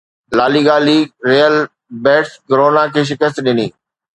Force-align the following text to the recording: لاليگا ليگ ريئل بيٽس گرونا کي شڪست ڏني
لاليگا 0.37 0.77
ليگ 0.85 1.05
ريئل 1.29 1.55
بيٽس 2.03 2.31
گرونا 2.49 2.83
کي 2.93 3.01
شڪست 3.09 3.37
ڏني 3.45 3.67